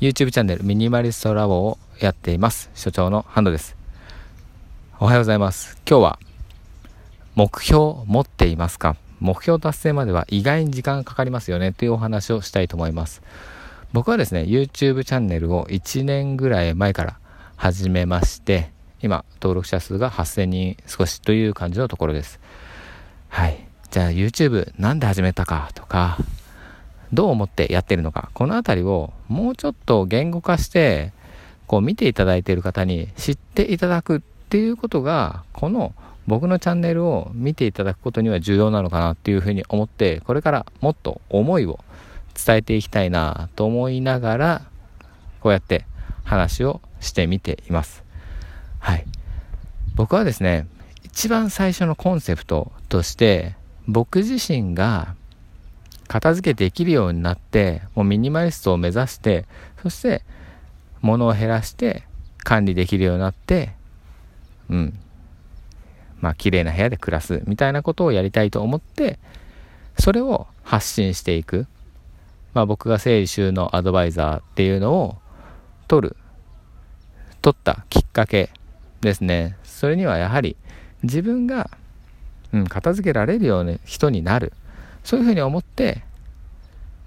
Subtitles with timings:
[0.00, 2.70] YouTube チャンネルミニマリストラボをやっています。
[2.74, 3.76] 所長のハンドです。
[4.98, 5.76] おはようございます。
[5.86, 6.18] 今日は
[7.34, 8.96] 目標を持っていますか？
[9.18, 11.74] 目標達成までは意外に時間がかかりますよね。
[11.74, 13.20] というお話をしたいと思います。
[13.92, 17.18] 僕はですね YouTube チャンネルを1年ぐらい前から
[17.56, 18.70] 始めまして
[19.02, 22.40] 今登録者数が8000人少しという感じのところです。
[23.28, 23.68] はい。
[23.90, 26.16] じゃあ YouTube なんで始めたかとか
[27.12, 31.12] どう思ってやってるのか、このあたりをもうちょっと言語化して、
[31.66, 35.94] こう見ていただいている方に知っていただくっていうことが、この
[36.26, 41.80] 僕のチャンネルを見ていただくことには重要なのかなっていうふうに思って、これからもっと思いを
[42.34, 44.62] 伝えていきたいなと思いながら、
[45.40, 45.86] こうやって
[46.24, 48.04] 話をしてみています。
[48.78, 49.04] はい。
[49.96, 50.66] 僕はですね、
[51.02, 53.56] 一番最初のコンセプトとして、
[53.86, 55.14] 僕自身が
[56.10, 59.46] 片付けできるようになって、もうミニマリストを目指して、
[59.80, 60.24] そして
[61.02, 62.02] 物を減らして
[62.38, 63.74] 管理できるようになって、
[64.70, 64.98] うん。
[66.20, 69.20] まあ、綺麗な部屋で暮らすみたいなことをやりたいと思って、
[70.00, 71.68] それを発信していく。
[72.54, 75.16] まあ、僕が整理収納アドバイザーっていうのを
[75.86, 76.16] 取る、
[77.40, 78.50] 取ったきっかけ
[79.00, 79.56] ですね。
[79.62, 80.56] それにはやはり
[81.04, 81.70] 自分が、
[82.52, 84.52] うん、片付けられるような人になる。
[85.04, 86.02] そういうふうに思って、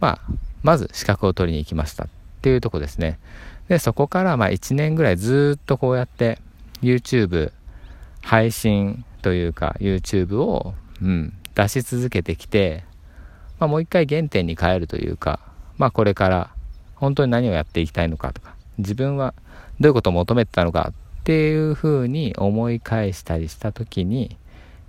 [0.00, 0.18] まあ、
[0.62, 2.08] まず資格を取りに行きましたっ
[2.40, 3.18] ていうとこですね。
[3.68, 6.38] で、そこからまあ1年ぐらいずっとこうやって
[6.82, 7.52] YouTube
[8.22, 12.84] 配信というか YouTube を、うん、出し続けてきて、
[13.58, 15.40] まあ、もう一回原点に変えるというか、
[15.78, 16.50] まあこれから
[16.96, 19.34] 本当に何をやっていきたいのかとか、自分は
[19.80, 24.36] どういうことを求めてたのかっていうふうに思い返したりした時に、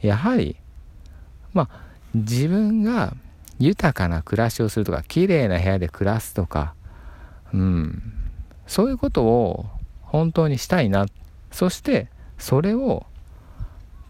[0.00, 0.56] やはり、
[1.52, 3.14] まあ自分が
[3.58, 6.74] 豊かな暮らしをするとか綺麗な部屋で暮らすとか
[7.52, 8.02] うん。
[8.66, 9.66] そういうことを
[10.02, 11.06] 本当にしたいな。
[11.50, 13.06] そしてそれを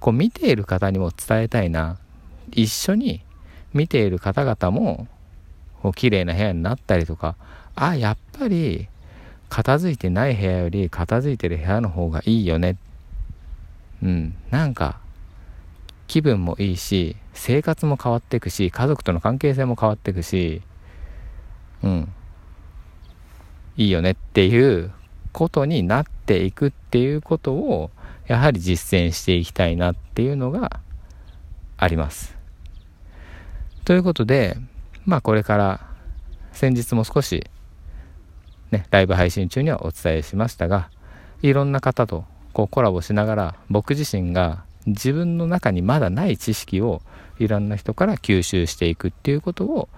[0.00, 1.98] こう見ている方にも伝えたいな。
[2.50, 3.22] 一緒に
[3.72, 5.06] 見ている方々も
[5.80, 7.34] こう綺麗な部屋になったりとか
[7.74, 8.88] あやっぱり
[9.48, 12.76] 片付いてない部屋より片付いてる部屋の方がいいよね。
[14.02, 14.34] うん。
[14.50, 14.98] なんか
[16.12, 20.60] 気分もいいし生活も変わっていくし家族との関係性も変わっていくし
[21.82, 22.12] うん
[23.78, 24.92] いいよねっていう
[25.32, 27.90] ことになっていくっていうことを
[28.26, 30.80] やはり実践していきたいなっていうのが
[31.78, 32.36] あります。
[33.86, 34.58] ということで
[35.06, 35.80] まあこれから
[36.52, 37.46] 先日も少し
[38.70, 40.90] ねライブ配信中にはお伝えしましたが
[41.40, 47.02] いろんな方とこうコラボしながら僕自身が自分の中にまだない知識を
[47.38, 49.88] いろんな人から吸収していくっていうことを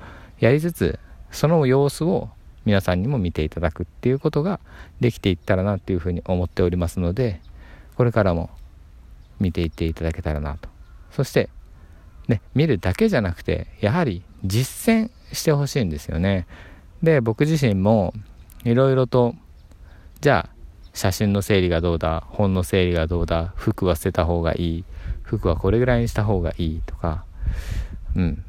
[0.41, 0.99] やりつつ
[1.31, 2.28] その様子を
[2.65, 4.61] 皆さんにも見ていただくっていうことが
[5.00, 7.41] できていったらなっていうふうに思っておりますので
[7.97, 8.50] これからも
[9.41, 10.69] 見ていっていただけたらなと。
[11.11, 11.49] そして
[12.28, 16.47] ね見るだけじゃなくてやはり実践してほしいんですよね。
[17.03, 18.15] で僕自身も
[18.65, 19.34] いろいろと
[20.21, 20.54] じゃあ
[20.94, 24.84] 写真の整理がどうだ本の整理がどうだ服は捨てた方がいい
[25.22, 27.25] 服はこれぐらいにした方がいいとか
[28.16, 28.44] うん。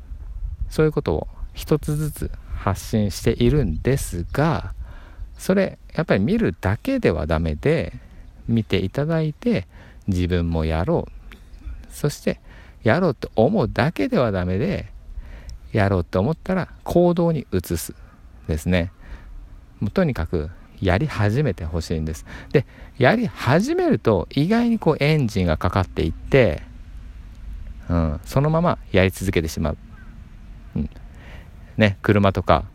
[0.69, 4.73] そういうことを一つずつ発信しているんですが
[5.37, 7.93] それやっぱり見るだけではダメで
[8.47, 9.67] 見ていただいて
[10.07, 11.91] 自分もやろう。
[11.91, 12.39] そして
[12.83, 14.91] やろうと思うだけではダメで
[15.71, 17.95] やろうと思ったら行動に移す
[18.47, 18.91] ですね。
[19.79, 20.51] もうとにかく
[20.81, 22.25] やり始めてほしいんです。
[22.51, 22.65] で、
[22.97, 26.61] やり始めると意外にこうエンジンがかかっていって、
[27.89, 29.77] うん、そのままやり続けてしまう。
[30.75, 30.89] うん、
[31.77, 32.65] ね、車とか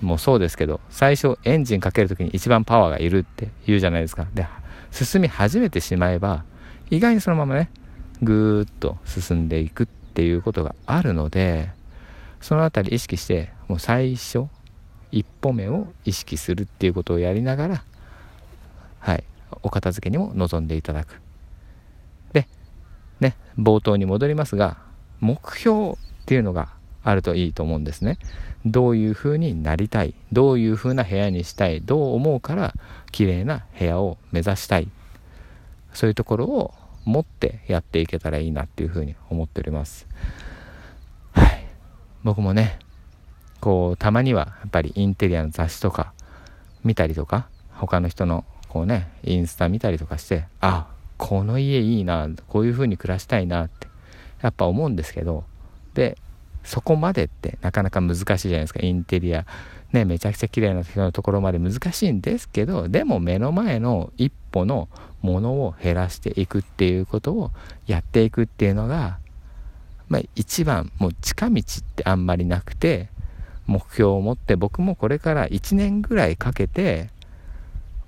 [0.00, 4.26] もそうですけど、最初エンジンかけるときに一番パワーがいるって言うじゃないですか。
[4.34, 4.46] で、
[4.90, 6.44] 進み始めてしまえば、
[6.90, 7.70] 意外にそのままね、
[8.22, 11.70] ぐーっと進んでいくっていうことがあるので、
[12.40, 14.46] そのあたり意識して、もう最初、
[15.14, 17.84] 一歩目を意識するっていうことをやりながら、
[18.98, 19.24] はい、
[19.62, 21.20] お片付けにも臨んでいただく。
[22.32, 22.48] で、
[23.20, 24.76] ね、冒頭に戻りますが、
[25.20, 25.96] 目標っ
[26.26, 26.70] ていうのが
[27.04, 28.18] あるといいと思うんですね。
[28.66, 32.74] どういうふうになりたい、どういうふうな部屋にしたい、どう思うから
[33.12, 34.88] 綺麗な部屋を目指したい。
[35.92, 36.74] そういうところを
[37.04, 40.08] 持ってやっていけたらいいなっていうふうに思っております。
[42.24, 42.78] 僕もね、
[43.64, 46.12] こうたまにはやっぱりインテリアの雑誌とか
[46.84, 53.88] 見たりとか他の人のこうねインスタ見たりとかしてあこの家いいなこういう風に暮らしたいなって
[54.42, 55.44] やっぱ思うんですけど
[55.94, 56.18] で
[56.62, 58.80] そこまでってなかなか難しいじゃないですか。
[58.82, 59.46] インテリア
[59.92, 64.88] ね、めちゃくちゃ綺麗な人のところまで難しいんですけど、でも目の前の一歩の
[65.22, 67.50] ものを減らしていくっていうことを
[67.86, 69.18] やっていくっていうのが、
[70.08, 73.08] まあ一番、もう近道ってあんまりなくて、
[73.66, 77.10] 目標を持って僕もこれから1年ぐらいかけて、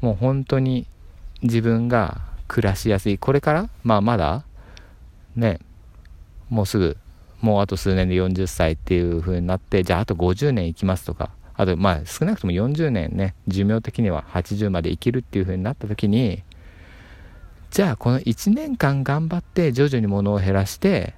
[0.01, 0.87] もう本当に
[1.43, 3.19] 自分が暮らしやすい。
[3.19, 4.45] これからまあまだ、
[5.35, 5.59] ね、
[6.49, 6.97] もうすぐ、
[7.41, 16.43] もうあと数年で40歳っていう風になって、じゃああと50年生きますとか、あと、まあ、少なくとも40年ね、寿命的には80まで生きるっていう風になった時に、
[17.71, 21.15] じゃあこの1年間頑張って徐々に物を減らして、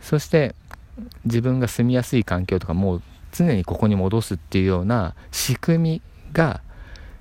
[0.00, 0.54] そして
[1.24, 3.02] 自分が住みやすい環境とかもう
[3.34, 6.02] 常にここに戻すっていうような仕組み
[6.32, 6.62] が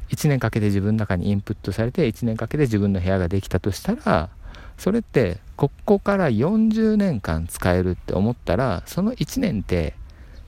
[0.10, 4.30] 1年かけて自分の中にインプットされて1年かけて自分の部屋ができたとしたら
[4.78, 9.96] それってここから40年間使えるって思ったらその1年って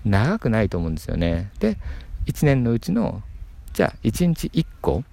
[0.05, 1.51] 長くないと思うんですよね。
[1.59, 1.77] で、
[2.27, 3.23] 1年のうちの、
[3.73, 5.03] じゃあ1日1個、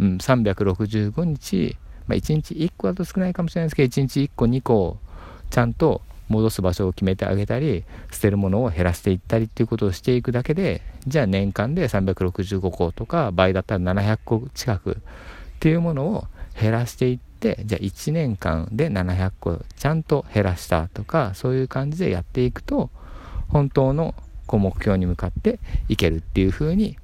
[0.00, 1.76] うん、365日、
[2.06, 4.98] まあ、1日1個だと少ないかもしれないですけど、1日1個、2個、
[5.50, 14.94] ちゃんと戻す場所を決めてあげたり、捨てるものを減らしていったりっていうことをしていくだけで、じゃあ年間で365個とか、倍だったら700個近くっ
[15.60, 16.24] ていうものを
[16.60, 22.90] 減らしていって、じゃあ1年間で700個ちゃんと減らしたとか、そういう感じでやっていくと、
[23.48, 24.14] 本当の
[24.46, 25.58] こう目標に向かって
[25.88, 26.98] いけるっていうふうに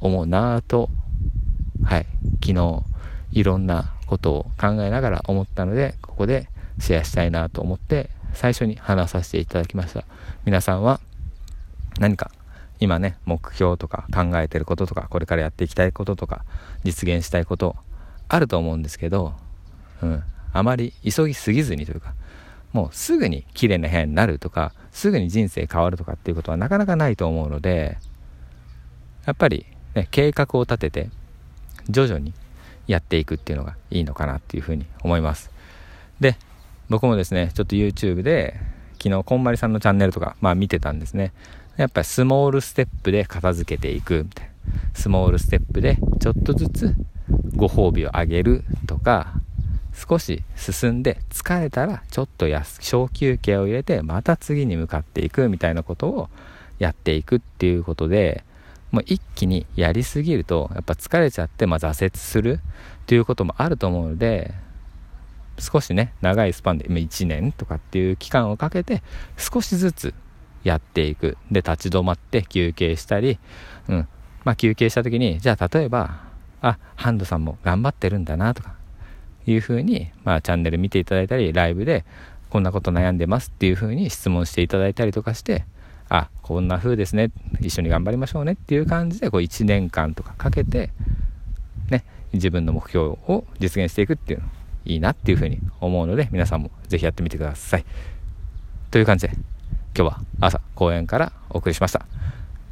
[0.00, 0.88] 思うなぁと、
[1.84, 2.06] はい、
[2.44, 2.82] 昨日
[3.32, 6.48] いろんなことを考えながら思ったので、ここで
[6.78, 10.04] シェアしたいなと思って最初に話させていただきました。
[10.44, 11.00] 皆さんは
[11.98, 12.30] 何か
[12.82, 16.44] 今ね、目標とか考えてることとか、これからやっていきたいこととか、
[16.82, 17.76] 実現したいこと
[18.28, 19.34] あると思うんですけど、
[20.02, 22.14] うん、あまり急ぎすぎずにというか、
[22.72, 27.98] もうすぐに綺麗な部屋になるとか、すぐに人生変わるとかっていうことはなかなかないと思うので、
[29.26, 29.64] やっぱり、
[29.94, 31.10] ね、計画を立てて、
[31.88, 32.34] 徐々に
[32.88, 35.52] やっていくっていうのがいいのかなっていうふうに思います。
[36.18, 36.36] で、
[36.92, 38.60] 僕もですね、ちょっと YouTube で、
[39.02, 41.32] 昨日、こんまりさんのチャンネルとか、まあ見てたんですね。
[41.78, 44.52] やっぱりスモールステップで片付けていくみたいな。
[44.92, 46.94] スモールステップでちょっとずつ
[47.56, 49.32] ご褒美をあげるとか、
[49.94, 52.46] 少し進んで疲れたらちょっと
[52.80, 56.28] 小休憩を入れてまた次に向かっていくみたいなことを
[56.78, 58.44] やっていくっていうことで
[58.90, 62.60] もう一気にやりすぎるとやっぱ疲れちゃってまあ挫折する
[63.02, 64.54] っていうこともあると思うので
[65.62, 69.02] 少しね長いスパンで1年とかっていう期間をかけて
[69.36, 70.14] 少しずつ
[70.64, 71.38] やっていく。
[71.50, 73.38] で立ち止まって休憩したり、
[73.88, 74.08] うん。
[74.44, 76.22] まあ、休憩した時にじゃあ例えば
[76.60, 78.74] あハンドさんも頑張ってるんだなとか
[79.46, 82.04] いうふうに、まあ、チャンネル見ていただいたり、ライブで、
[82.50, 85.64] こんなこと悩んでますっていうふうに質問していただいたりとかして、
[86.08, 87.30] あ、こんな風ですね、
[87.60, 90.90] 一緒に頑張りましょうねっていう感じで、こう1年間とかかけて、
[91.90, 94.46] ね、自分の目標を実現していくっていうの、
[94.84, 97.84] いいなっていうふうに思うので、皆さんもぜひやってみてください。
[98.90, 99.34] という感じで、
[99.96, 102.06] 今日は朝公園からお送りしました。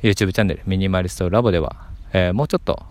[0.03, 1.77] YouTube チャンネルミニマリストラボでは、
[2.13, 2.83] えー、もうちょっと、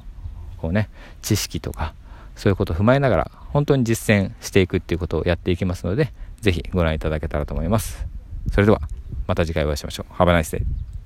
[0.58, 0.90] こうね、
[1.22, 1.94] 知識とか、
[2.36, 8.06] そういうことを踏まえながら、本当に実践していくっていうことをやっていきますので、ぜひご覧いただけたらと思います。
[8.52, 8.82] それでは、
[9.28, 10.14] また次回お会いしましょう。
[10.14, 10.99] Have a nice day.